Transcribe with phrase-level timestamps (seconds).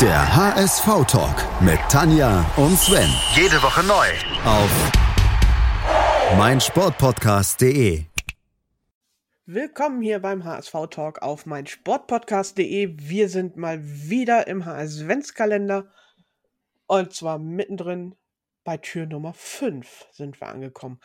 [0.00, 3.08] Der HSV-Talk mit Tanja und Sven.
[3.36, 4.08] Jede Woche neu.
[4.44, 4.92] Auf
[6.36, 8.02] meinsportpodcast.de.
[9.46, 12.96] Willkommen hier beim HSV Talk auf meinsportpodcast.de.
[12.98, 15.92] Wir sind mal wieder im HSV-Kalender
[16.88, 18.16] und zwar mittendrin
[18.64, 20.98] bei Tür Nummer 5 sind wir angekommen.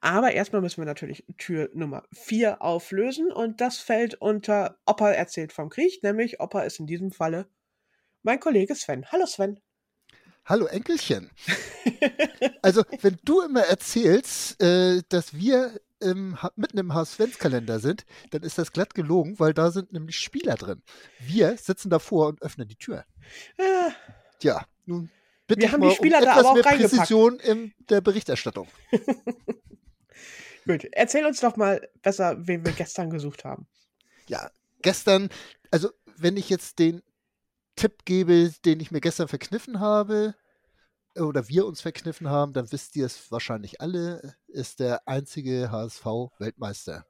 [0.00, 5.52] Aber erstmal müssen wir natürlich Tür Nummer 4 auflösen und das fällt unter Opa erzählt
[5.52, 7.48] vom Krieg, nämlich Opa ist in diesem Falle
[8.26, 9.06] mein Kollege Sven.
[9.10, 9.60] Hallo Sven.
[10.44, 11.30] Hallo Enkelchen.
[12.62, 18.58] also, wenn du immer erzählst, äh, dass wir im, mitten im HSV-Kalender sind, dann ist
[18.58, 20.82] das glatt gelogen, weil da sind nämlich Spieler drin.
[21.20, 23.04] Wir sitzen davor und öffnen die Tür.
[23.56, 23.90] Äh,
[24.42, 25.08] Ja, nun
[25.46, 26.96] bitte Wir haben mal die Spieler um da etwas aber auch mehr reingepackt.
[26.96, 28.68] Präzision in der Berichterstattung.
[30.66, 33.66] gut, erzähl uns doch mal besser, wen wir gestern gesucht haben.
[34.28, 34.50] Ja,
[34.82, 35.30] gestern,
[35.70, 37.02] also wenn ich jetzt den
[37.76, 40.34] Tipp gebe, den ich mir gestern verkniffen habe,
[41.18, 47.06] oder wir uns verkniffen haben, dann wisst ihr es wahrscheinlich alle, ist der einzige HSV-Weltmeister.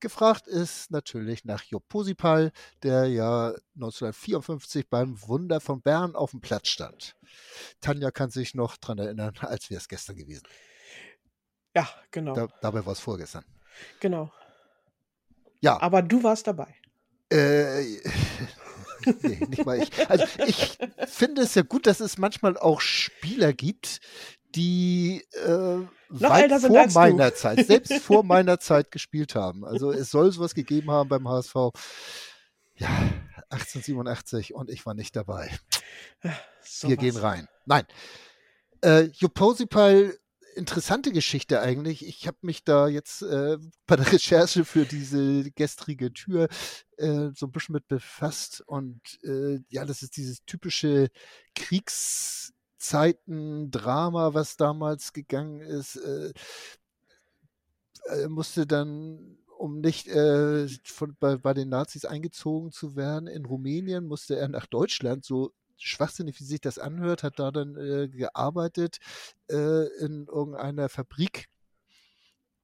[0.00, 2.50] Gefragt ist natürlich nach Job Posipal,
[2.82, 7.14] der ja 1954 beim Wunder von Bern auf dem Platz stand.
[7.80, 10.42] Tanja kann sich noch dran erinnern, als wäre es gestern gewesen.
[11.74, 12.34] Ja, genau.
[12.34, 13.44] Da, dabei war es vorgestern.
[14.00, 14.32] Genau.
[15.60, 16.74] Ja, Aber du warst dabei.
[17.30, 17.98] Äh,
[19.22, 20.10] nee, nicht mal ich.
[20.10, 24.00] Also ich finde es ja gut, dass es manchmal auch Spieler gibt,
[24.54, 26.98] die äh, weit vor als du.
[26.98, 29.64] meiner Zeit, selbst vor meiner Zeit gespielt haben.
[29.64, 31.54] Also es soll sowas gegeben haben beim HSV.
[32.76, 32.88] Ja,
[33.50, 35.50] 1887 und ich war nicht dabei.
[36.62, 37.48] So Wir gehen rein.
[37.66, 37.84] Nein.
[38.82, 40.16] Äh, Joposipal,
[40.54, 42.06] interessante Geschichte eigentlich.
[42.06, 46.48] Ich habe mich da jetzt äh, bei der Recherche für diese gestrige Tür
[46.96, 48.62] äh, so ein bisschen mit befasst.
[48.66, 51.10] Und äh, ja, das ist dieses typische
[51.54, 55.96] Kriegszeiten-Drama, was damals gegangen ist.
[55.96, 56.32] Äh,
[58.06, 63.46] er musste dann um nicht äh, von, bei, bei den Nazis eingezogen zu werden in
[63.46, 68.08] Rumänien, musste er nach Deutschland, so schwachsinnig wie sich das anhört, hat da dann äh,
[68.08, 68.98] gearbeitet
[69.50, 71.48] äh, in irgendeiner Fabrik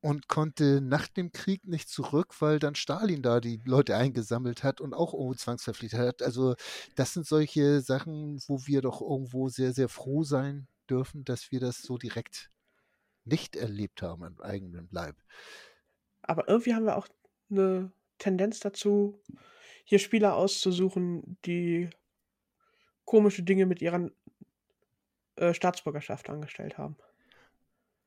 [0.00, 4.80] und konnte nach dem Krieg nicht zurück, weil dann Stalin da die Leute eingesammelt hat
[4.80, 6.22] und auch irgendwo zwangsverpflichtet hat.
[6.22, 6.54] Also
[6.94, 11.60] das sind solche Sachen, wo wir doch irgendwo sehr, sehr froh sein dürfen, dass wir
[11.60, 12.50] das so direkt
[13.24, 15.16] nicht erlebt haben im eigenen Leib.
[16.22, 17.08] Aber irgendwie haben wir auch
[17.50, 19.20] eine Tendenz dazu,
[19.84, 21.90] hier Spieler auszusuchen, die
[23.08, 24.10] komische Dinge mit ihrer
[25.36, 26.96] äh, Staatsbürgerschaft angestellt haben.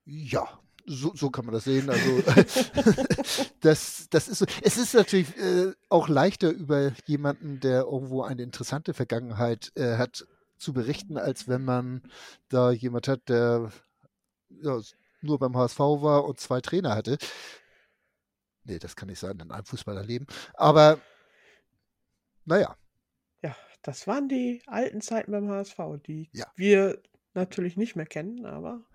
[0.06, 1.90] Ja, so, so kann man das sehen.
[1.90, 2.22] Also
[3.62, 4.46] das, das ist so.
[4.62, 10.28] Es ist natürlich äh, auch leichter über jemanden, der irgendwo eine interessante Vergangenheit äh, hat,
[10.58, 12.04] zu berichten, als wenn man
[12.50, 13.72] da jemand hat, der
[14.50, 14.80] ja,
[15.22, 17.18] nur beim HSV war und zwei Trainer hatte.
[18.66, 20.28] Nee, das kann nicht sein in einem Fußballerleben.
[20.54, 21.00] Aber
[22.46, 22.81] naja, Ja,
[23.84, 26.46] das waren die alten Zeiten beim HSV, die Ja.
[26.56, 27.02] wir
[27.34, 28.86] natürlich nicht mehr kennen, aber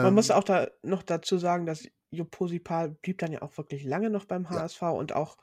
[0.00, 3.84] man ähm, muss auch da noch dazu sagen, dass Joposipal blieb dann ja auch wirklich
[3.84, 4.60] lange noch beim Ja.
[4.60, 5.36] HSV und auch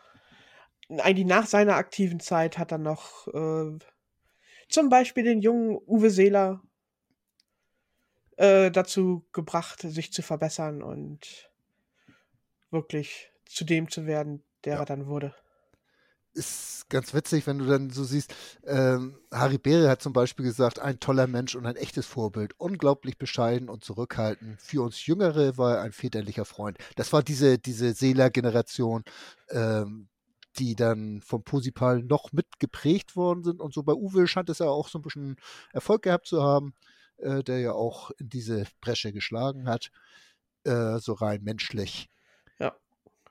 [1.00, 3.78] eigentlich nach seiner aktiven Zeit hat er noch äh,
[4.70, 6.64] zum Beispiel den jungen Uwe Seeler
[8.38, 11.50] äh, dazu gebracht, sich zu verbessern und
[12.72, 14.80] wirklich zu dem zu werden, der Ja.
[14.80, 15.36] er dann wurde.
[16.34, 18.34] Ist ganz witzig, wenn du dann so siehst,
[18.66, 23.18] ähm, Harry Beere hat zum Beispiel gesagt, ein toller Mensch und ein echtes Vorbild, unglaublich
[23.18, 24.62] bescheiden und zurückhaltend.
[24.62, 26.78] Für uns Jüngere war er ein väterlicher Freund.
[26.96, 29.04] Das war diese, diese Seeler-Generation,
[29.50, 30.08] ähm,
[30.58, 33.62] die dann vom Posipal noch mit geprägt worden sind.
[33.62, 35.38] Und so bei Uwe scheint es ja auch so ein bisschen
[35.72, 36.74] Erfolg gehabt zu haben,
[37.18, 39.92] äh, der ja auch in diese Bresche geschlagen hat,
[40.64, 42.10] äh, so rein menschlich.
[42.60, 42.76] Ja.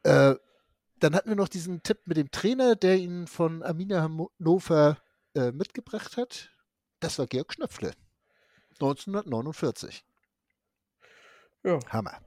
[0.03, 0.37] Äh,
[1.01, 4.99] dann hatten wir noch diesen Tipp mit dem Trainer, der ihn von Arminia Hannover
[5.35, 6.51] äh, mitgebracht hat.
[7.01, 7.93] Das war Georg Schnöpfle.
[8.75, 10.05] 1949.
[11.65, 11.79] Ja.
[11.89, 12.21] Hammer.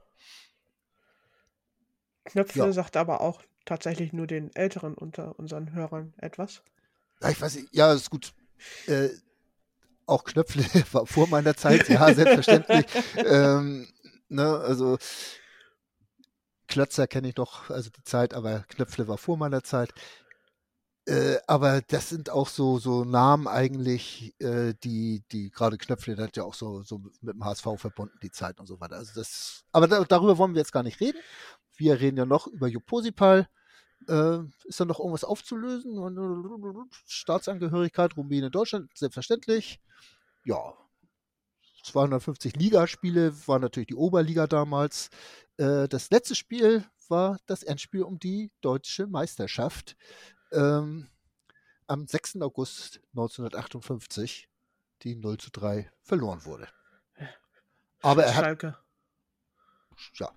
[2.24, 2.72] Knöpfle Ja.
[2.72, 6.62] sagt aber auch tatsächlich nur den Älteren unter unseren Hörern etwas.
[7.20, 8.32] Ja, ich weiß nicht, ja, ist gut.
[8.86, 9.08] Äh,
[10.06, 12.86] auch Knöpfle war vor meiner Zeit, ja, selbstverständlich.
[13.16, 13.88] ähm,
[14.28, 14.98] ne, also
[16.74, 19.94] Klötzer kenne ich noch, also die Zeit, aber Knöpfle war vor meiner Zeit.
[21.06, 26.36] Äh, aber das sind auch so, so Namen eigentlich, äh, die, die gerade Knöpfle hat
[26.36, 28.96] ja auch so, so mit dem HSV verbunden, die Zeit und so weiter.
[28.96, 31.18] Also das, aber da, darüber wollen wir jetzt gar nicht reden.
[31.76, 33.48] Wir reden ja noch über Joposipal,
[34.08, 35.96] Äh, ist da noch irgendwas aufzulösen?
[37.06, 39.80] Staatsangehörigkeit, Rumänien, Deutschland, selbstverständlich.
[40.44, 40.74] Ja,
[41.84, 45.10] 250 Ligaspiele war natürlich die Oberliga damals.
[45.58, 49.96] Äh, das letzte Spiel war das Endspiel um die deutsche Meisterschaft
[50.52, 51.08] ähm,
[51.86, 52.40] am 6.
[52.40, 54.48] August 1958,
[55.02, 56.68] die 0 zu 3 verloren wurde.
[58.00, 58.44] Aber er hat.
[58.44, 58.78] Schalke.
[60.14, 60.30] Ja.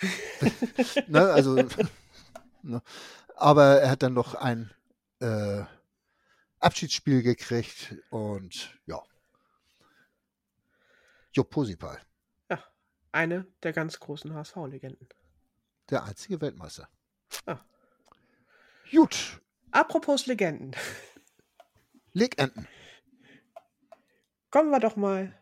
[1.06, 1.54] ne, also.
[2.62, 2.82] ne,
[3.36, 4.70] aber er hat dann noch ein
[5.20, 5.64] äh,
[6.58, 9.02] Abschiedsspiel gekriegt und ja.
[11.36, 12.00] Jupp Posipal.
[12.50, 12.64] Ja,
[13.12, 15.06] eine der ganz großen HSV-Legenden.
[15.90, 16.88] Der einzige Weltmeister.
[17.44, 17.60] Ah.
[18.90, 19.42] Gut.
[19.70, 20.74] Apropos Legenden.
[22.14, 22.66] Legenden.
[24.50, 25.38] Kommen wir doch mal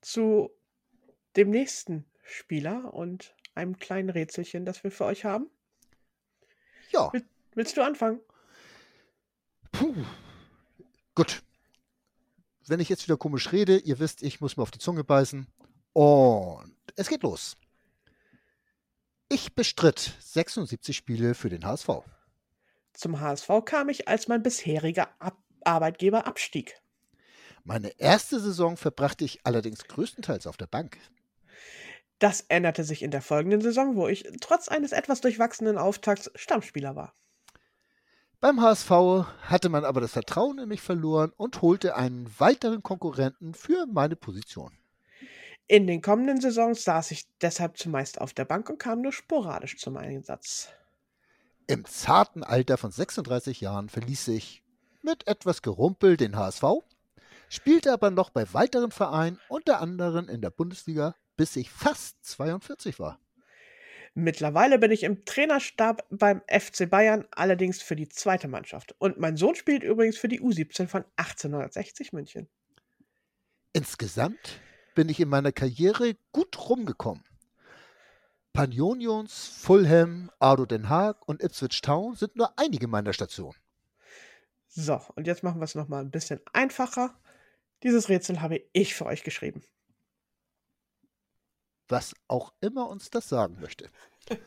[0.00, 0.50] zu
[1.36, 5.48] dem nächsten Spieler und einem kleinen Rätselchen, das wir für euch haben.
[6.90, 7.12] Ja.
[7.12, 7.24] Will,
[7.54, 8.20] willst du anfangen?
[9.70, 9.94] Puh.
[11.14, 11.44] Gut.
[12.68, 15.46] Wenn ich jetzt wieder komisch rede, ihr wisst, ich muss mir auf die Zunge beißen.
[15.94, 17.56] Und es geht los.
[19.30, 21.88] Ich bestritt 76 Spiele für den HSV.
[22.92, 26.80] Zum HSV kam ich, als mein bisheriger Ab Arbeitgeber abstieg.
[27.64, 30.98] Meine erste Saison verbrachte ich allerdings größtenteils auf der Bank.
[32.18, 36.96] Das änderte sich in der folgenden Saison, wo ich trotz eines etwas durchwachsenen Auftakts Stammspieler
[36.96, 37.14] war.
[38.40, 38.90] Beim HSV
[39.42, 44.14] hatte man aber das Vertrauen in mich verloren und holte einen weiteren Konkurrenten für meine
[44.14, 44.78] Position.
[45.66, 49.76] In den kommenden Saisons saß ich deshalb zumeist auf der Bank und kam nur sporadisch
[49.78, 50.68] zum Einsatz.
[51.66, 54.62] Im zarten Alter von 36 Jahren verließ ich
[55.02, 56.62] mit etwas Gerumpel den HSV,
[57.48, 63.00] spielte aber noch bei weiteren Vereinen, unter anderem in der Bundesliga, bis ich fast 42
[63.00, 63.18] war.
[64.18, 68.96] Mittlerweile bin ich im Trainerstab beim FC Bayern, allerdings für die zweite Mannschaft.
[68.98, 72.48] Und mein Sohn spielt übrigens für die U17 von 1860 München.
[73.72, 74.60] Insgesamt
[74.96, 77.22] bin ich in meiner Karriere gut rumgekommen.
[78.52, 83.54] Panionions, Fulham, Ardo Den Haag und Ipswich Town sind nur einige meiner Stationen.
[84.66, 87.14] So, und jetzt machen wir es nochmal ein bisschen einfacher.
[87.84, 89.62] Dieses Rätsel habe ich für euch geschrieben.
[91.88, 93.90] Was auch immer uns das sagen möchte.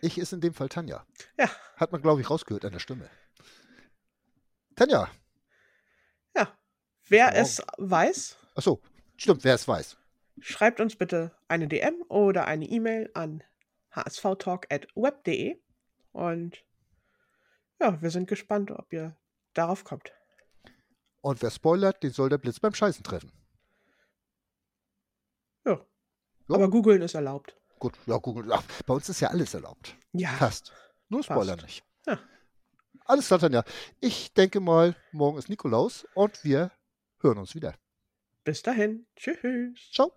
[0.00, 1.04] Ich ist in dem Fall Tanja.
[1.36, 1.50] Ja.
[1.74, 3.10] Hat man, glaube ich, rausgehört an der Stimme.
[4.76, 5.10] Tanja,
[7.08, 8.36] Wer es weiß.
[8.54, 8.82] Achso,
[9.16, 9.96] stimmt, wer es weiß.
[10.40, 13.42] Schreibt uns bitte eine DM oder eine E-Mail an
[13.90, 15.58] hsvtalk.web.de
[16.12, 16.64] und
[17.80, 19.16] ja, wir sind gespannt, ob ihr
[19.54, 20.12] darauf kommt.
[21.22, 23.32] Und wer spoilert, den soll der Blitz beim Scheißen treffen.
[25.64, 25.72] Ja.
[25.72, 26.54] ja.
[26.54, 27.54] Aber googeln ist erlaubt.
[27.78, 28.50] Gut, ja, googeln.
[28.86, 29.96] Bei uns ist ja alles erlaubt.
[30.12, 30.30] Ja.
[30.30, 30.72] Fast.
[31.08, 31.62] Nur Spoiler Fast.
[31.62, 31.84] nicht.
[32.06, 32.18] Ja.
[33.04, 33.64] Alles klar, Tanja.
[34.00, 36.70] Ich denke mal, morgen ist Nikolaus und wir
[37.20, 37.74] hören uns wieder.
[38.44, 39.06] Bis dahin.
[39.16, 39.90] Tschüss.
[39.92, 40.12] Ciao.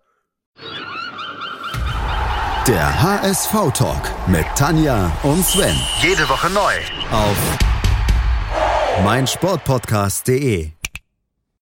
[2.66, 5.76] Der HSV-Talk mit Tanja und Sven.
[6.00, 6.74] Jede Woche neu.
[7.10, 7.58] Auf
[9.04, 10.81] meinsportpodcast.de